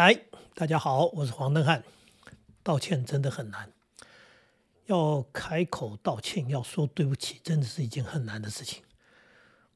[0.00, 0.16] 嗨，
[0.54, 1.82] 大家好，我是黄登汉。
[2.62, 3.72] 道歉真的很难，
[4.86, 8.84] 要开口道歉，要说对不起，真的是一件很难的事情。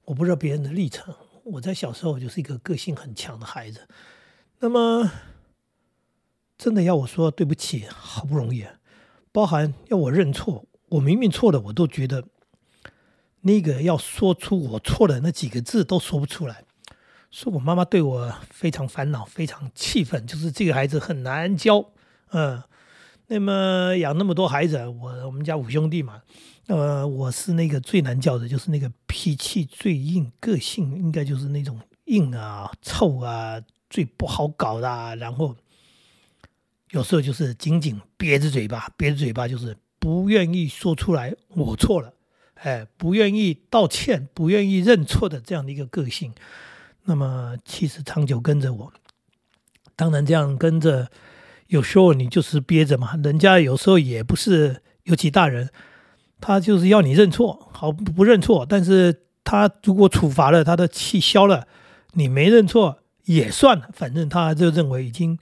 [0.04, 1.12] 我不知道别人的历程，
[1.42, 3.88] 我在小时候就是一个个性很强的孩子。
[4.60, 5.10] 那么，
[6.56, 8.64] 真的要我说对不起，好不容易，
[9.32, 12.22] 包含要我认错，我明明错了，我都觉得
[13.40, 16.64] 那个要说出我错了那几个字都说不出来。
[17.32, 21.82] 说我妈妈对我非常烦恼，非常气愤，就是这个孩子很难教，
[22.30, 22.62] 嗯，
[23.28, 26.20] 那么养那么多孩子，我我们家五兄弟嘛，
[26.66, 35.56] 呃，我是那个最难教的，就是那个脾气最硬，个性应该就是那种硬啊、臭啊，最不好搞的，然后
[36.90, 42.12] 有时候就是紧紧憋着嘴巴，憋着嘴巴就是不愿意说出来我错了，
[42.56, 46.34] 哎，不愿意道歉，不愿意认错的这样的一个个性。
[47.04, 48.92] 那么其实长久跟着我，
[49.96, 51.10] 当然这样跟着，
[51.66, 53.16] 有时候你就是憋着嘛。
[53.24, 55.68] 人家有时候也不是，尤其大人，
[56.40, 58.64] 他就是要你认错，好不认错。
[58.64, 61.66] 但是他如果处罚了，他的气消了，
[62.12, 65.36] 你没认错也算了，反正他就认为已经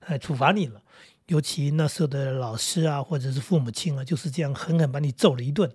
[0.00, 0.82] 哎处罚你了。
[1.28, 5.70] 尤其那时候的老师啊，或者是父母亲啊，就是这样狠狠把你揍了一顿。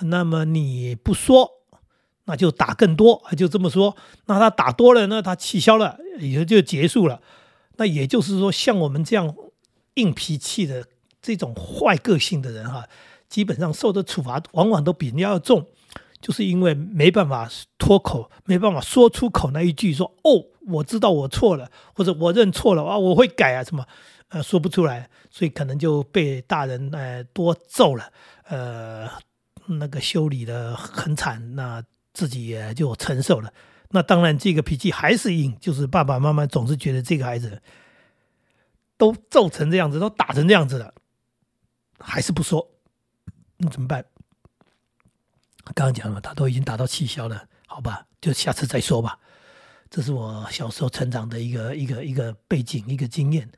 [0.00, 1.61] 那么你不说。
[2.24, 3.96] 那就打更多，就这么说。
[4.26, 7.20] 那他打多了，那他气消了，也就结束了。
[7.76, 9.34] 那也就是说，像我们这样
[9.94, 10.86] 硬脾气的
[11.20, 12.86] 这种坏个性的人哈，
[13.28, 15.66] 基本上受的处罚往往都比人家要重，
[16.20, 23.84] 就是因为没办法脱口，没办法说出口那一句说哦，我知道我错了，或者我认错了啊，我会改啊，什么
[24.28, 28.12] 呃说不出来，所以可能就被大人呃多揍了，
[28.44, 29.08] 呃
[29.66, 31.82] 那个修理的很惨那。
[32.12, 33.52] 自己也就承受了，
[33.90, 37.62] 那当然这个脾气还是硬，就是爸爸妈妈总是觉得这个孩子
[38.96, 40.94] 都揍成这样子，都打成这样子了，
[41.98, 42.68] 还是不说，
[43.56, 44.04] 那怎么办？
[45.74, 49.18] 刚刚讲了，他都已经打到气消了，好吧，就下次再说吧。
[49.88, 53.50] 这是我小时候成长的一个一个一个背景，一个经验。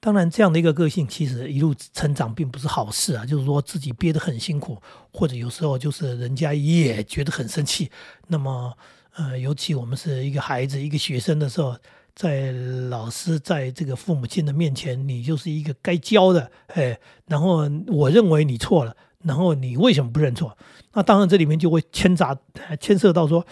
[0.00, 3.26] 当然，这样的一个个性，其实一路成长并不是好事啊。
[3.26, 4.80] 就是说自己憋得很辛苦，
[5.12, 7.90] 或者有时候就是人家也觉得很生气。
[8.28, 8.72] 那么，
[9.16, 11.76] 呃，尤其我们是一个孩子、一个学生的时候，
[12.14, 12.52] 在
[12.88, 16.98] 老师在这个父母亲的面前，你就是一个该教的，哎。
[17.26, 20.56] 然后我认为你错了，然后你为什么不认错？
[20.92, 22.38] 那当然，这里面就会牵杂、
[22.78, 23.44] 牵涉到说，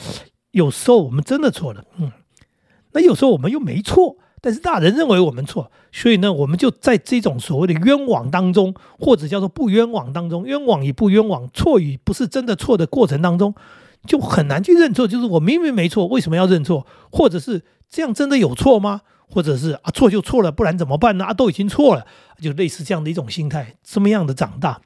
[0.52, 2.12] 有时候我们真的错了，嗯，
[2.92, 4.16] 那有时候我们又没错。
[4.46, 13.52] 但是大人认为我们错，所以呢，我们就在这种所谓的冤枉当中，或者叫做不冤枉当中，冤枉与不冤枉，错与不是真的错的过程当中，
[14.06, 15.08] 就很难去认错。
[15.08, 16.86] 就是我明明没错，为什么要认错？
[17.10, 19.00] 或者是这样真的有错吗？
[19.28, 21.24] 或者是啊，错就错了，不然怎么办呢？
[21.24, 22.06] 啊，都已经错了，
[22.40, 24.80] 就类似这样的一种心态，这么样的长大，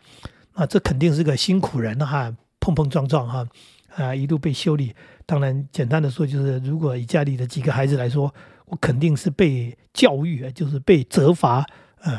[0.55, 3.47] 啊，这肯定是个辛苦人哈，碰碰撞撞哈，
[3.95, 4.95] 啊，一路被修理。
[5.27, 8.33] 当然，简单的说，就是如果以家里的几个孩子来说。
[8.71, 11.67] 我肯定是被教育，就是被责罚，
[12.03, 12.19] 呃，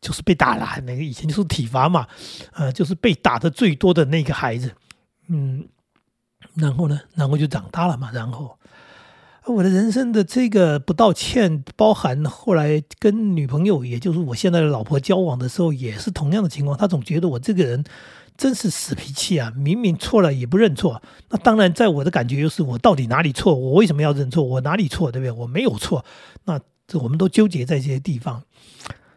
[0.00, 0.66] 就是被打了。
[0.82, 2.06] 那个以前就是体罚嘛，
[2.52, 4.72] 呃，就是被打的最多的那个孩子，
[5.28, 5.66] 嗯，
[6.54, 8.10] 然后呢，然后就长大了嘛。
[8.12, 8.58] 然后
[9.46, 16.76] 我的人生的这个不道歉，包含后来跟女朋友，也就是我现在的老婆交往的时候，也是同样的情况。
[16.76, 17.84] 他总觉得我这个人。
[18.36, 19.52] 真是死脾气啊！
[19.56, 21.02] 明明错了也不认错。
[21.28, 23.54] 那当然，在我的感觉就是，我到底哪里错？
[23.54, 24.42] 我为什么要认错？
[24.42, 25.12] 我哪里错？
[25.12, 25.30] 对不对？
[25.30, 26.04] 我没有错。
[26.44, 28.42] 那这我们都纠结在这些地方。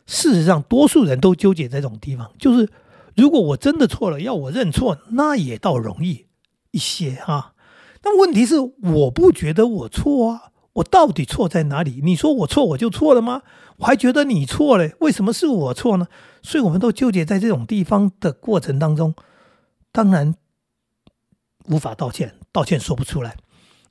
[0.05, 2.31] 事实上，多数人都纠结在这种地方。
[2.37, 2.69] 就是
[3.15, 6.25] 如果我真的错了，要我认错，那也倒容易
[6.71, 7.53] 一些啊。
[8.01, 10.51] 但问题是，我不觉得我错啊。
[10.73, 12.01] 我到底错在哪里？
[12.03, 13.43] 你说我错，我就错了吗？
[13.77, 16.07] 我还觉得你错嘞，为什么是我错呢？
[16.41, 19.13] 所以，我们都纠结在这种地方的过程当中，
[19.91, 20.35] 当然
[21.65, 23.35] 无法道歉，道歉说不出来，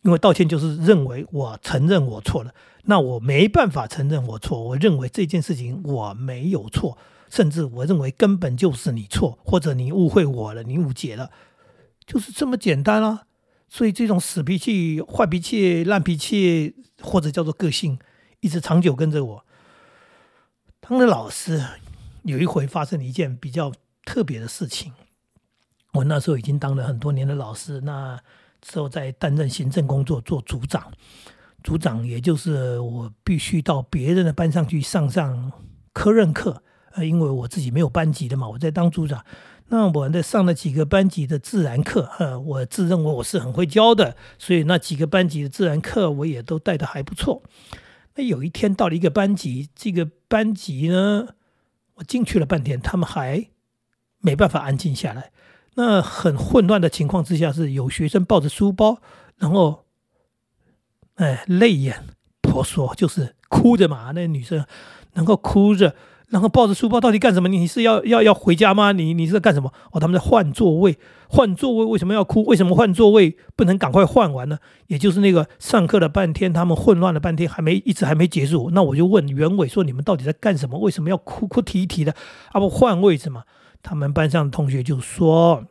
[0.03, 2.53] 因为道歉就是认为我承认我错了，
[2.85, 6.99] 那我没办法承认我错，我认为这件事情我没有错，
[7.31, 11.31] 甚至我认为根本就是你错，或者你误会我了，你误解了，
[12.05, 13.23] 就是这么简单啊。
[13.73, 17.99] 所以这种死脾气、坏脾气、烂脾气，或者叫做个性，
[18.41, 19.47] 一直长久跟着我。
[20.79, 21.59] 当了老师，
[22.25, 23.73] 有一回发生了一件比较
[24.05, 24.93] 特别的事情。
[25.95, 28.21] 我那时候已经当了很多年的老师，那
[28.63, 30.93] 时候在担任行政工作，做组长。
[31.65, 35.51] 组长也就是我必须到别人的班上去上上
[35.95, 39.25] 科任课，呃，因为我自己没有班级的嘛，我在当组长。
[39.69, 47.43] 那我在上了几个班级的自然课，呃，我自认为我是很会教的，所以那几个班级的自然课我也都带的还不错。
[48.17, 51.29] 那有一天到了一个班级，这个班级呢，
[51.95, 53.49] 我进去了半天，他们还
[54.19, 55.33] 没办法安静下来。
[55.75, 59.01] 那很混乱的情况之下，是有学生抱着书包，
[59.37, 59.87] 然后，
[61.15, 62.05] 哎，泪眼
[62.43, 64.13] 婆娑，就是哭着嘛。
[64.15, 64.67] 那女生
[65.15, 65.97] 能够哭着。
[66.33, 67.49] 然后抱着书包到底干什么？
[67.51, 68.93] 你是要要要回家吗？
[68.93, 69.71] 你你是在干什么？
[69.91, 70.99] 哦，他们在换座位，
[71.29, 72.43] 换座位为什么要哭？
[72.45, 74.59] 为什么换座位不能赶快换完呢？
[74.87, 78.71] 也就是那个上课了半天，他们混乱了半天，还没一直还没结束。
[78.73, 80.79] 那我就问袁伟说：“你们到底在干什么？
[80.79, 82.15] 为什么要哭哭啼啼的？
[82.53, 83.43] 啊不换位置嘛？”
[83.83, 85.67] 他们班上的同学就说：“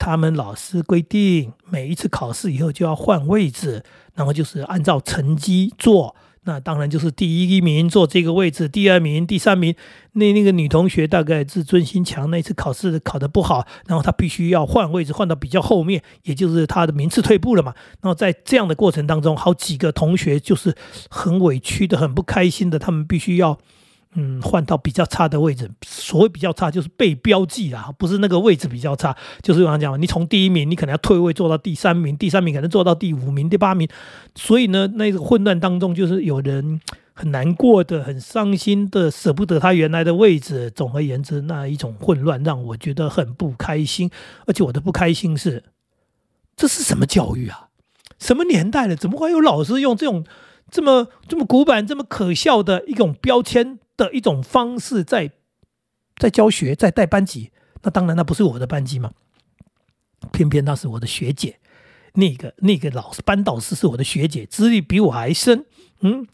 [0.00, 3.84] 他们老师规定，每一次考试以后就要换位置，
[4.16, 9.74] 然后就是按照成绩做。”那当然就是第一名坐这个位置，第二名、第三名。
[10.12, 17.74] 那那个女同学大概自尊心强，那次考试考得不好，然后她必须要换位置，换到比较后面，也就是她的名次退步了嘛。
[18.00, 20.74] 然后在这样的过程当中，好几个同学就是
[21.10, 23.58] 很委屈的、很不开心的，他们必须要。
[24.18, 25.70] 嗯，换到比较差的位置。
[25.86, 29.14] 所谓比较差，就是被标记啦，不是那个位置比较差。
[29.42, 33.86] 就是我刚讲你从第一名，你可能要退位做到第三名，第三名可能做到第五名、第八名。
[34.34, 36.80] 所以呢，那个混乱当中，就是有人
[37.12, 40.70] 很难过的、很伤心的、舍不得他原来的位置。
[40.70, 44.10] 总而言之，那一种混乱让我觉得很不开心。
[44.46, 45.62] 而且我的不开心是，
[46.56, 47.68] 这是什么教育啊？
[48.18, 48.96] 什么年代了？
[48.96, 50.24] 怎么会有老师用这种
[50.70, 53.78] 这么这么古板、这么可笑的一种标签？
[53.96, 55.30] 的一种方式，在
[56.16, 57.50] 在教学，在带班级，
[57.82, 59.12] 那当然那不是我的班级嘛，
[60.32, 61.58] 偏偏那是我的学姐，
[62.14, 65.64] 那个那个老师班导师是我的学姐，资历比我还深，
[66.00, 66.26] 嗯。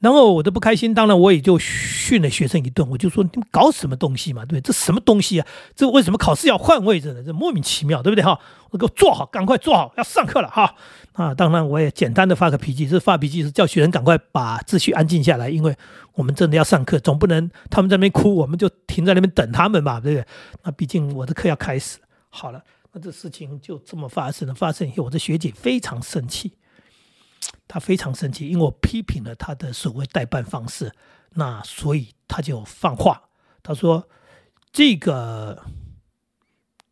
[0.00, 4.60] 然后我都不开心，当然我也就训了学生一顿，我就说你们搞什么东西嘛，对不对？
[4.62, 5.46] 这什么东西啊？
[5.76, 7.22] 这为什么考试要换位置呢？
[7.22, 8.40] 这莫名其妙，对不对哈？
[8.70, 10.74] 我给我坐好，赶快坐好，要上课了哈！
[11.12, 15.76] 啊，当然我也简单的发个脾气，这发脾气是叫学生赶快把秩序安静下来，因为
[16.14, 20.26] 我们真的要上课，总不能他们在那边哭，我们就停在那边等他们吧，对不对？
[20.62, 21.98] 那毕竟我的课要开始，
[22.30, 22.62] 好了，
[22.92, 24.54] 那这事情就这么发生了。
[24.54, 26.52] 发生以后，我的学姐非常生气。
[27.72, 30.92] 他非常生气，因为我批评了他的所谓代办方式，
[31.34, 33.28] 那所以他就放话，
[33.62, 34.08] 他说
[34.72, 35.62] ：“这个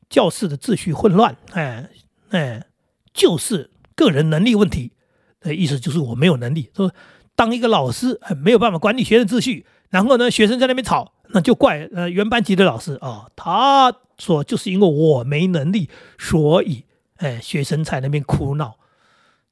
[0.08, 1.90] 教室的秩序混乱，哎
[2.30, 2.64] 哎，
[3.12, 4.92] 就是个人能力问题。
[5.40, 6.92] 的意思就是我没有能力，说
[7.34, 13.28] 当一个老师没有办法管理学生秩序，然后呢，学生在那边吵，那就怪呃原班级的老师啊。
[13.34, 16.84] 他说就是因为我没能力，所以
[17.16, 18.77] 哎学生在那边哭闹。”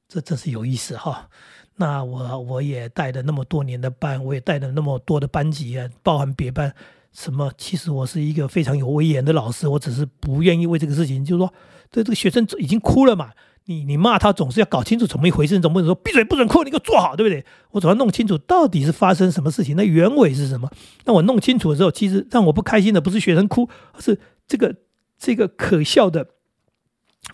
[0.07, 1.29] 这真是有意思哈！
[1.75, 6.73] 那我我也带了那么多年的班，我也带了那么多的班级啊，包含别班
[7.11, 7.51] 什么。
[7.57, 11.53] 其实我是一个非常有威严的老师，我只是不愿意为这个事情，就是说，
[11.91, 13.31] 这这个学生已经哭了嘛，
[13.65, 17.45] 你你骂他总是要搞清楚怎么一回事，总不能说闭嘴不准哭，你给我坐好，对不对？
[17.71, 20.71] 我总要弄清楚到底是发生什么事情，那原委是什么。
[21.05, 24.73] 那我弄清楚的时候，其实让我不开心的不是学生哭，而是这个
[25.19, 26.29] 这个可笑的，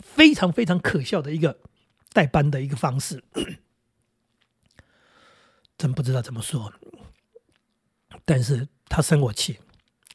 [0.01, 1.57] 非常非常可笑的一个。
[2.13, 3.24] 代班的一个方式，
[5.77, 6.71] 真不知道怎么说。
[8.24, 9.60] 但是他生我气，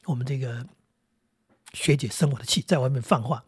[0.05, 0.65] 我们这个
[1.73, 3.43] 学姐生我的气，在外面放话，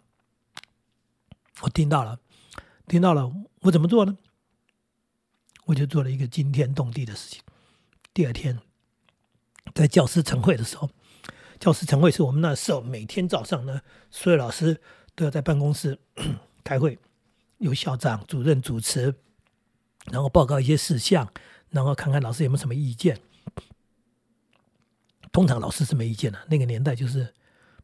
[1.62, 2.20] 我听到了，
[2.86, 3.32] 听到了，
[3.62, 4.18] 我怎么做呢？
[5.66, 7.42] 我就做了一个惊天动地的事情。
[8.14, 8.60] 第二天，
[9.74, 10.90] 在教师晨会的时候，
[11.60, 14.82] 教师晨会是我们那时候每天早上呢，所有老师
[15.16, 16.00] 都要在办公室
[16.64, 17.00] 开会。
[17.62, 19.16] 由校长、主任主持，
[20.12, 21.32] 然后报告一些事项，
[21.70, 23.18] 然后看看老师有没有什么意见。
[25.32, 27.34] 通常老师是没意见的，那个年代就是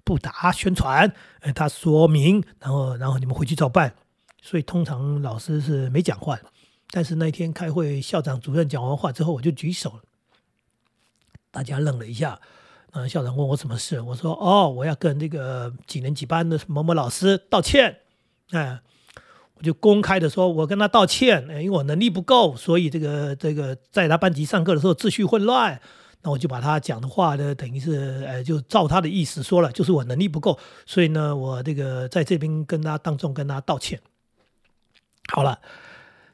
[0.04, 3.96] 不打宣传，呃，他说明，然后然后你们回去照办。
[4.42, 6.44] 所以通常老师是没讲话的。
[6.90, 10.02] 但是那天开会，校长、主任讲完话之后，我就举手了，
[11.52, 12.42] 大家愣了一下。
[12.92, 18.00] 嗯，校长问我什么事，我说：“哦，我要跟这个几年几班的某某老师道歉。”
[18.52, 18.82] 哎。
[19.58, 25.82] 我就公开的说，我跟他道歉，因为我能力不够，所以这个这个在他班级上课的时候秩序混乱，
[26.22, 34.00] 那我就把他讲的话呢，等于是呃，就照他的意思说了，就是我能力不够，所以呢，我这个在这边跟他当众跟他道歉。
[35.34, 35.60] 好了，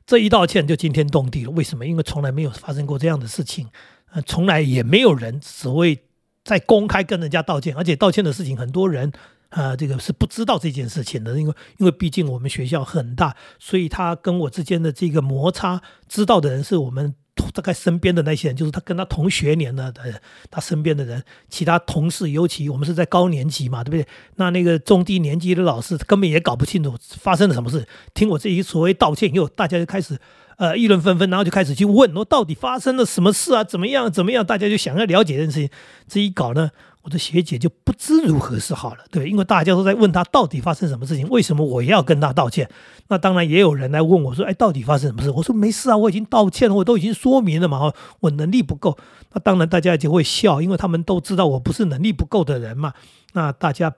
[0.06, 1.52] 这一道歉就惊天动地了。
[1.52, 1.86] 为什么？
[1.86, 3.70] 因为从来没有发生过这样的事情，
[4.12, 6.04] 呃，从来也没有人所谓
[6.44, 9.14] 在公开跟人家道歉，而且道歉的事情很多人。
[9.54, 17.14] 啊，这个是不知道这件事情的，因为因为毕竟我们学校很大，所以他跟我之间的这个摩擦，知道的人是我们
[17.54, 24.08] 大概身边的那些人，就是他跟他同学年的的他身边的人，其他同事，尤其我们是在高年级嘛，对不对？
[24.38, 30.18] 那那个中低年级的老师根本也搞不清楚发生了什么事，听我这一所谓道歉以后，大家就开始
[30.58, 33.64] 呃，议论纷纷，然后就开始去问，我到底发生了什么事啊？
[33.64, 34.12] 怎么样？
[34.12, 34.46] 怎么样？
[34.46, 35.70] 大家就想要了解这件事情。
[36.08, 36.72] 这一搞呢，
[37.04, 42.70] 我的学姐就不知如何是好了，对，因为大家都在问她到底发生什么事情，为什么我要跟她道歉？
[43.10, 45.30] 那当然也有人来问我说，哎，到底发生什么事？
[45.30, 48.98] 我说没事啊，我已经道歉了，我都已经说明了嘛，我能力不够。
[49.34, 52.94] 那当然大家就会笑，因为他们都知道我不是能力不够的人嘛。
[53.34, 53.94] 那大家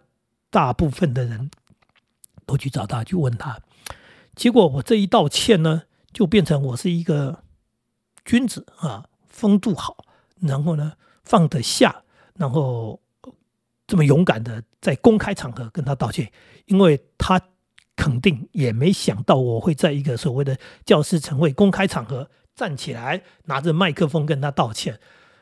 [0.49, 1.51] 大部分的人
[2.45, 3.59] 都去找他去问他，
[4.35, 5.83] 结果我这一道歉呢？
[6.11, 7.43] 就变成我是一个
[8.23, 9.97] 君子啊，风度好，
[10.39, 10.93] 然后呢
[11.25, 12.03] 放得下，
[12.37, 12.99] 然后
[13.87, 16.31] 这么勇敢的在公开场合跟他道歉，
[16.65, 17.41] 因为他
[17.95, 24.99] 肯定也没想到我会在一个所谓的教师晨会公开场合站起来拿着麦克风跟他道歉，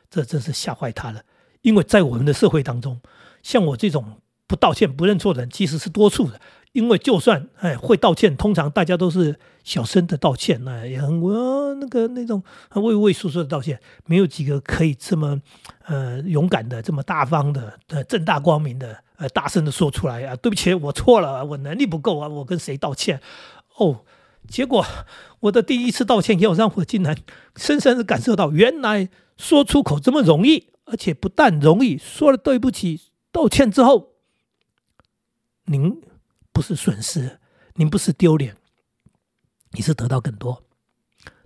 [0.09, 1.23] 这真是吓坏他了。
[1.62, 3.01] 因为在我们的社会当中，
[3.41, 6.39] 像我这种不道歉不认错的人其实是多数的。
[6.74, 15.39] 因为就算哎会道歉，通常大家都是小声的道歉，那也很我那个那种畏畏缩缩的道歉，没有几个可以这么
[15.86, 20.36] 呃勇敢的、这么大方的、呃正大光明的、呃大声的说出来啊！
[20.36, 22.27] 对不起，我错了，我能力不够啊！
[22.27, 23.22] 我跟谁道歉？
[23.77, 24.03] 哦，
[24.48, 24.84] 结果
[25.42, 27.15] 我的第一次道歉，要让我竟然
[27.56, 33.00] 深深的感受到，原来说出口这么容易，而且不但容易，说了对不起、
[33.32, 34.13] 道歉之后，
[35.65, 36.01] 您。
[36.53, 37.39] 不是损失，
[37.74, 38.55] 您不是丢脸，
[39.72, 40.63] 你是得到更多，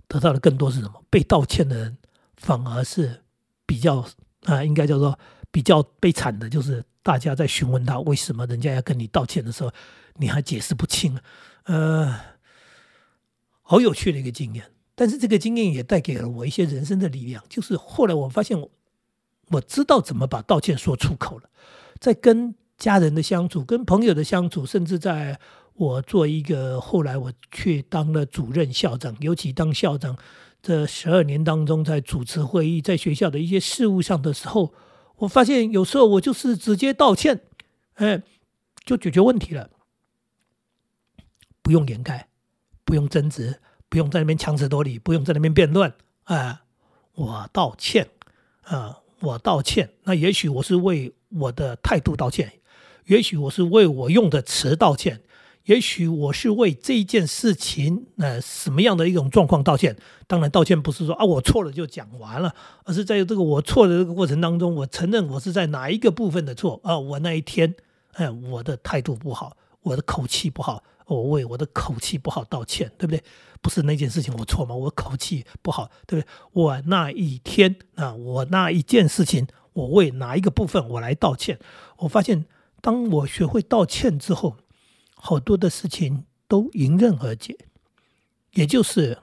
[0.06, 1.02] 得到的更多是什么？
[1.08, 1.96] 被道歉的人
[2.36, 3.24] 反而是
[3.64, 4.06] 比较
[4.44, 5.18] 啊，应该叫做
[5.50, 9.72] 比较悲惨的，就是大家在询问他为什么人家要跟你道歉的时候，
[10.16, 11.18] 你还解释不清，
[11.64, 12.20] 呃，
[13.62, 14.70] 好有趣的一个经验。
[14.94, 18.70] 但是这个经验也带给了我一些人生的力量，就是后来我发现我
[19.48, 21.48] 我知道怎么把道歉说出口了，
[21.98, 22.54] 在跟。
[22.78, 25.38] 家人的相处，跟朋友的相处，甚至在
[25.74, 30.16] 我做一个后来我去当了主任校长，尤其当校长
[30.62, 34.72] 这十二年当中，在主持会议，在学校的一些事务上的时候，
[35.16, 37.40] 我发现有时候我就是直接道歉，
[37.94, 38.22] 哎，
[38.84, 39.70] 就解决问题了，
[41.62, 42.28] 不用掩盖，
[42.84, 45.92] 不用争执，不用在那边强词夺理，不用在那边辩论，
[46.24, 46.62] 啊，
[47.14, 48.08] 我道歉，
[48.62, 52.52] 啊，我道歉，那也许我是为我的态度道歉。
[53.08, 55.22] 也许我是为我用的词道歉，
[55.64, 59.96] 也许我是为这一件事情，呃，什么样的一种状况道歉？
[60.26, 66.98] 当然，道歉不是说啊我错了就讲完了，而是在这个我错的这个过程当中，我承认我是在哪一个部分的错啊？
[66.98, 67.74] 我那一天，
[68.12, 73.22] 哎，我的态度不好，我的口气不好，我为我的口气不好道歉，对不对？
[73.62, 74.74] 不是那件事情我错吗？
[74.74, 76.30] 我口气不好，对不对？
[76.52, 81.58] 我那一天啊，我那一件事情，我为哪一个部分我来道歉？
[82.00, 82.44] 我发现。
[82.80, 84.56] 当我学会道歉之后，
[85.14, 87.56] 好多的事情都迎刃而解。
[88.52, 89.18] 也就是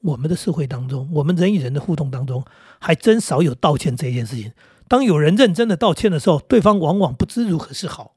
[0.00, 2.44] 我们的社会当中，我们人与人的互动当中，
[2.78, 4.52] 还真少有道歉这件事情。
[4.86, 8.16] 当有人认真的道歉的时候，对方往往不知如何是好，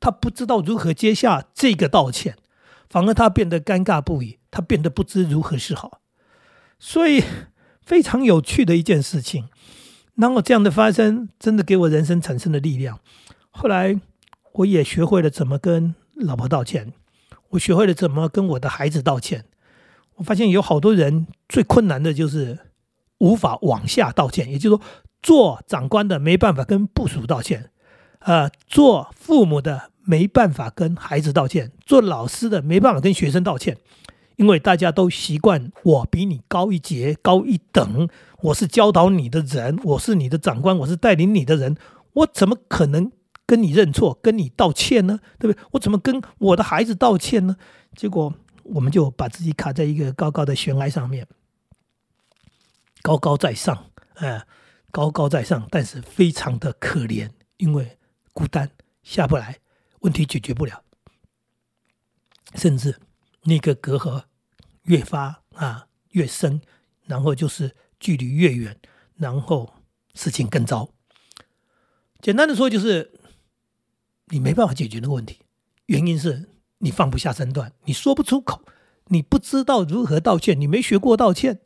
[0.00, 2.36] 他不知道如何接下这个道歉，
[2.88, 6.00] 反而他变得尴尬不已，他变得不知如何是好。
[6.78, 7.22] 所以
[7.82, 9.48] 非常有趣的一件事情。
[10.14, 12.98] 然后这样的发生，真的给我人生产生了力量。
[13.50, 14.00] 后来，
[14.52, 16.92] 我也学会了怎么跟老婆道歉，
[17.50, 19.44] 我学会了怎么跟我的孩子道歉。
[20.16, 22.58] 我发现有好多人最困难的就是
[23.18, 24.82] 无法往下道歉，也就是说，
[25.22, 27.70] 做长官的没办法跟部属道歉，
[28.20, 33.76] 呃，做父母的没办法跟孩子道歉，做老师的没办法跟学生道歉，
[34.36, 38.08] 因为大家都习惯我比你高一阶、高一等，
[38.42, 41.76] 我是教导你的人，我是你的长官，我是带领你的人，
[42.12, 43.12] 我怎么可能？
[43.48, 45.66] 跟你认错，跟你道歉呢，对不对？
[45.70, 47.56] 我怎么跟我的孩子道歉呢？
[47.96, 51.26] 结果我们就把自己卡在一个高高的悬崖上面，
[53.00, 54.46] 高高在上，哎，
[54.90, 57.96] 高高在上，但是非常的可怜，因为
[58.34, 58.70] 孤单
[59.02, 59.60] 下不来，
[60.00, 60.84] 问题解决不了，
[62.54, 63.00] 甚至
[63.44, 64.24] 那个隔阂
[64.82, 66.60] 越发啊越深，
[67.06, 68.78] 然后就是距离越远，
[69.14, 69.72] 然后
[70.12, 70.90] 事情更糟。
[72.20, 73.14] 简单的说就是。
[74.30, 75.38] 你没办法解决那个问题，
[75.86, 78.62] 原因是你放不下身段，你说不出口，
[79.06, 81.60] 你不知道如何道歉，你没学过道歉，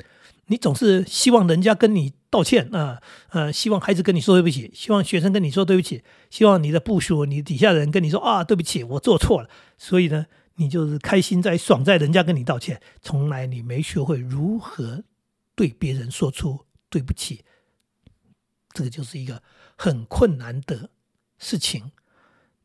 [0.47, 9.51] 你总是希望人家跟你道歉啊，呃，希望孩子跟你说对不起，希望学生跟你说对不起，希望你的部属、你底下的人跟你说啊，对不起，我做错了。
[9.77, 10.27] 所以呢，
[10.57, 15.05] 你就是开心在、爽在人家跟你道歉，从来你没学会如何
[15.55, 17.45] 对别人说出对不起，
[18.73, 19.43] 这个就是一个
[19.77, 20.91] 很困难的
[21.39, 21.91] 事情。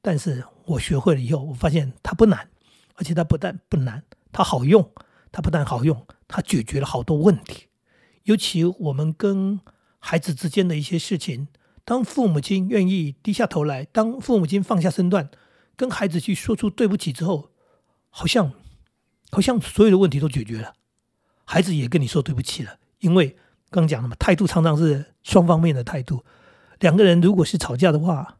[0.08, 2.48] 但是我学会了以后，我发现它不难，
[2.96, 4.90] 而且它不但不难，它好用，
[5.34, 7.68] 它不但好用，它解决了好多问题。
[8.24, 9.60] 尤其我们跟
[10.00, 11.50] 孩子之间的一些事情，
[11.84, 15.30] 当父母亲愿意低下头来，当父母亲放下身段，
[15.76, 17.50] 跟孩子去说出对不起之后，
[18.10, 18.54] 好像
[19.30, 20.74] 好像所有的问题都解决了，
[21.44, 22.78] 孩子也跟你说对不起了。
[23.00, 23.36] 因为
[23.70, 26.24] 刚讲了嘛，态度常常是双方面的态度。
[26.80, 28.37] 两个人如果是吵架的话，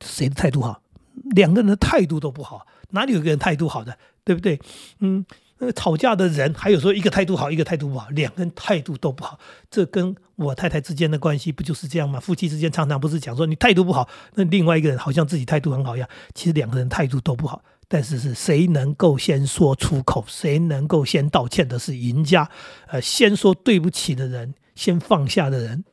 [0.00, 0.82] 谁的态度好？
[1.30, 4.60] 两个人的态度都不好，哪里有个人态度好的，对不对？
[4.98, 5.24] 嗯，
[5.58, 9.38] 那吵架的人，还有说一个态度好，一个态度不好，两个人态度都不好，
[9.70, 12.20] 这跟我太太之间的关系不就是这样吗？
[12.20, 22.50] 夫妻之间常常不是讲说你态度不好，那另外一个人好像自己态度很好一样，其实两个人态度都不好，但是是谁能够先说出口，谁能够先道歉的是赢家，
[22.88, 25.84] 呃，先说对不起的人，先放下的人。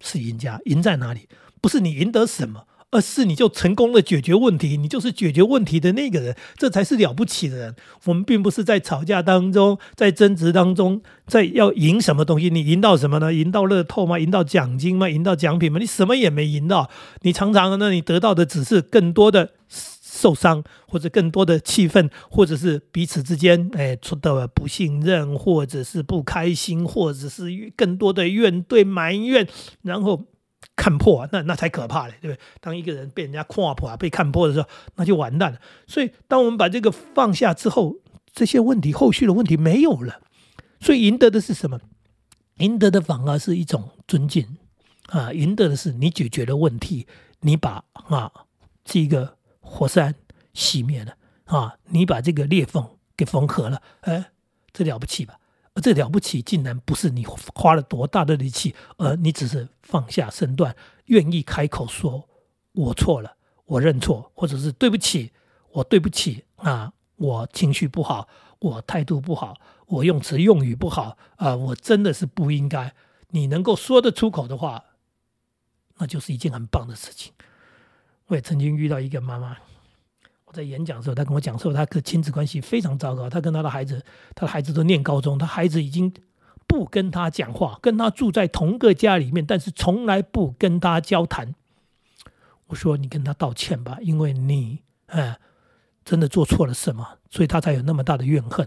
[0.00, 1.26] 是赢家，赢在哪里？
[1.64, 7.74] 不是你赢得什么，而是你就成功的解决问题，你就是解决问题的那个人，这才是了不起的人。
[8.04, 12.50] 我们并不是在吵架当中，在争执当中，在要赢什么东西？
[12.50, 13.32] 你赢到什么呢？
[13.32, 14.18] 赢到乐透吗？
[14.18, 15.08] 赢到奖金吗？
[15.08, 15.78] 赢到奖品吗？
[15.78, 16.90] 你什么也没赢到，
[17.22, 19.52] 你常常呢，你得到的只是更多的。
[20.16, 29.46] 受伤，或者更多的气愤，或者是彼此之间哎出的不信任，或者是不开心，或者是更多的怨怼埋怨，
[29.82, 30.24] 然后
[30.76, 32.40] 看破啊，那那才可怕嘞，对不对？
[32.60, 35.60] 当一个人被人家看破啊、被看破的时候，那就完蛋了。
[35.86, 37.96] 所以，当我们把这个放下之后，
[38.32, 40.20] 这些问题后续的问题没有了，
[40.80, 41.80] 所以赢得的是什么？
[42.58, 44.58] 赢得的反而是一种尊敬
[45.08, 45.32] 啊！
[45.32, 47.06] 赢得的是你解决了问题，
[47.40, 48.30] 你把啊
[48.84, 49.36] 这个。
[49.66, 50.14] 火山
[50.52, 51.16] 熄灭了
[51.46, 51.78] 啊！
[51.86, 54.32] 你把这个裂缝给缝合了，哎，
[54.74, 55.38] 这了不起吧？
[55.74, 60.74] 而这了不起，竟然不是你花了多大的力气，而你只是放下身段，
[61.06, 62.28] 愿意开口说
[62.72, 65.32] “我错了，我认错”，或者是“对不起，
[65.72, 68.28] 我对不起啊，我情绪不好，
[68.60, 72.94] 我态度不好，我用词用语不好啊，我真的是不应该。”
[73.30, 74.84] 你能够说得出口的话，
[75.98, 77.32] 那就是一件很棒的事情。
[78.26, 79.56] 我也曾经遇到一个妈妈，
[80.54, 83.28] 在演讲的时候，他跟我讲说，他的亲子关系非常糟糕。
[83.28, 84.00] 他跟他的孩子，
[84.34, 86.14] 他的孩子都念高中，他孩子已经
[86.68, 91.56] 不跟他讲话，跟他住在同个家里面，但是从来不跟他交谈。
[92.68, 95.38] 我说：“你跟他道歉吧，因为你，哎，
[96.04, 98.66] 真的做错了什么，所以他才有那么大的怨恨。”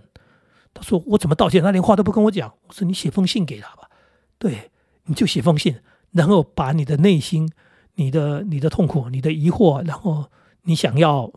[0.76, 1.64] 他说：“我怎么道歉？
[1.64, 3.90] 他连话都不跟我讲。”我说：“你写封信给他吧，
[4.38, 4.70] 对，
[5.06, 5.78] 你就写封信，
[6.12, 7.50] 然后把你的内心。”
[8.00, 10.30] 你的你的痛苦，你的疑惑，然后
[10.66, 11.34] 你想要，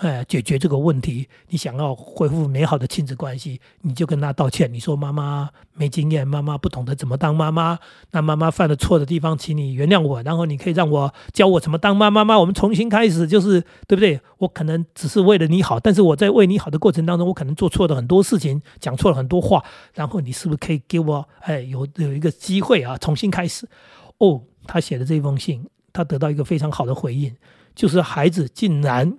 [0.00, 4.72] 哎，解决这个问题，你想要恢复美好的亲子关系，你就跟他道歉。
[4.72, 7.78] 你说妈妈没经验，妈妈不懂得怎么当妈妈，
[8.12, 10.22] 那妈妈犯了错的地方，请你原谅我。
[10.22, 14.18] 然后你可以让我教我怎么当妈妈妈，我们重新开始，就是对不对？
[14.38, 19.62] 我可能只是为了你好，但是我在为你好的过程当中，我可能做错了很多事情，讲错了很多话。
[19.92, 23.68] 然后你是不是可以给我，哎，有有一个机会啊，重新开始？
[24.16, 25.66] 哦，他写的这封信。
[25.92, 27.34] 他得到一个非常好的回应，
[27.74, 29.12] 就是孩子竟然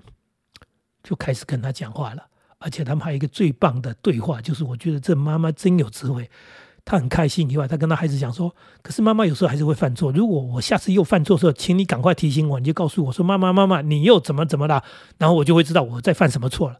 [1.04, 2.24] 就开始跟他讲话了，
[2.58, 6.30] 而且他们还有一个最棒的对话，就是我觉得这妈妈真有智慧。
[6.84, 14.84] 他很开心以外，他跟他孩子讲说：“可是妈妈有时候还是会犯错，如果我下次又犯错的时候，请你赶快提醒我，你就告诉我说，妈妈妈妈，你又怎么怎么了，
[15.20, 16.80] 然后我就会知道我在犯什么错了。”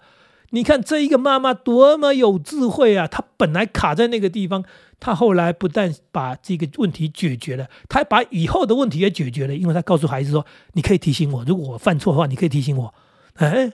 [0.54, 3.08] 你看这一个妈妈多么有智慧啊！
[3.08, 4.66] 她本来卡在那个地方，
[5.00, 9.56] 她后来不但把这个问题解决了，她还把以后的问题也解决了。
[9.56, 12.94] 因为她告诉孩子说：“你可以提醒我，如果我犯错的话，你可以提醒我。”
[13.36, 13.72] 哎，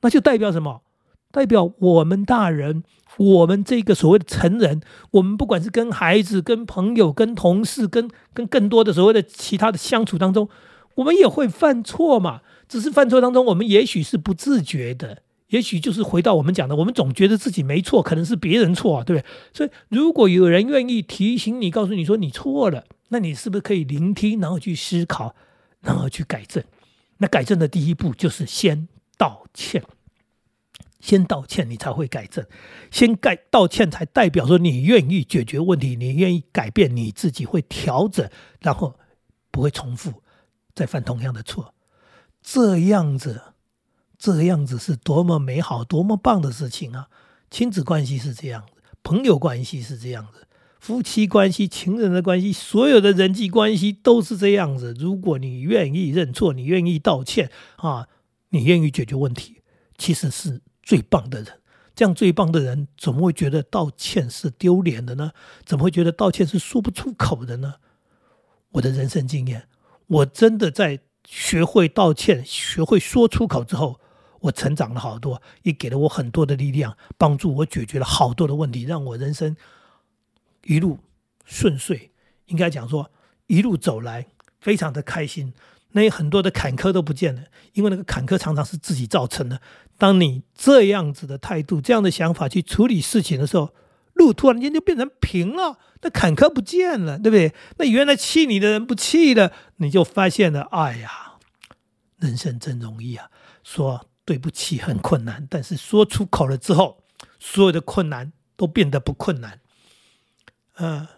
[0.00, 0.82] 那就代表什么？
[1.30, 2.82] 代表我们大人，
[3.18, 4.80] 我们这个所谓的成人，
[5.10, 10.48] 我们不管是跟孩子、跟朋友、跟同事、跟跟更多的所谓的其他的相处当中，
[10.94, 12.40] 我们也会犯错嘛。
[12.66, 15.22] 只是犯错当中，我们也许是不自觉的。
[15.48, 19.26] 也许就是回到我们讲的，我们总觉得自己没错，可能是别人错，对不对？
[19.54, 25.34] 所以如果有人愿意提醒你，告诉你说你错了，那你是不是可以聆听，然后去思考，
[25.80, 26.62] 然后去改正？
[27.16, 29.84] 那改正的第一步就是先道歉，
[31.00, 32.46] 先道歉，你才会改正。
[32.90, 38.98] 先改道歉，才代表说你愿意解决问题，你愿意改变你自己，会调整，然后
[39.50, 40.22] 不会重复
[40.74, 41.74] 再犯同样的错。
[42.40, 43.42] 这样子。
[44.20, 47.08] 这样子是多么美好、多么棒的事情啊！
[47.52, 50.48] 亲子关系是这样子，朋友关系是这样子，
[50.80, 54.92] 夫妻关系、情人的关系，所有的人际关系都是这样子。
[54.98, 58.08] 如果你愿意认错，你愿意道歉啊，
[58.50, 59.62] 你愿意解决问题，
[59.96, 61.60] 其实是最棒的人。
[61.94, 65.32] 这样最棒的人，怎么会觉得道歉是丢脸的呢？
[65.64, 67.74] 怎么会觉得道歉是说不出口的呢？
[68.70, 69.68] 我的人生经验，
[70.06, 74.00] 我真的在学会道歉、学会说出口之后。
[74.42, 79.56] 我成长了好多，也给了我很多的力量，帮助我解决了好多的问题，让我人生
[80.62, 81.00] 一路
[81.44, 82.12] 顺遂。
[82.46, 83.10] 应该讲说，
[83.48, 84.28] 一路走来
[84.60, 85.52] 非常的开心。
[85.92, 89.60] 那有很多的坎坷都不见了，因为那个坎坷常常是自己造成的。
[89.96, 93.74] 当你这样子的态度、这样的想法去处理事情的时候，
[94.12, 97.54] 路突然间就变成平了，那坎坷不见了，对不对？
[97.78, 101.38] 那原来气你的人不气了，你就发现了，哎呀，
[102.18, 103.30] 人生真容易啊！
[103.64, 107.02] 说对不起很困难，但是说出口了之后，
[107.38, 109.60] 所有的困难都变得不困难。
[110.74, 111.08] 呃，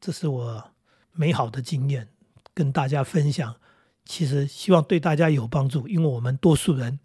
[0.00, 0.70] 这是我
[1.12, 2.08] 美好的经验，
[2.54, 3.56] 跟大家分享。
[4.04, 6.98] 其实希望对大家有帮助，因为我们多数人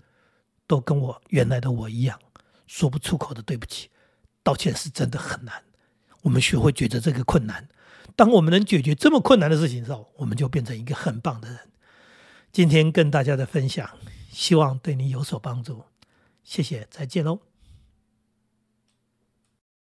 [0.65, 2.19] 都跟我原来的我一样，
[2.65, 3.89] 说不出口的对不起、
[4.43, 5.63] 道歉是真的很难。
[6.23, 7.67] 我们学会觉得这个困难，
[8.15, 11.60] 当我们能解决这么困难的事情的时候，我们就变成一个很棒的人。
[12.51, 13.89] 今天跟大家的分享，
[14.29, 15.83] 希望对你有所帮助。
[16.43, 17.46] 谢谢，再见喽。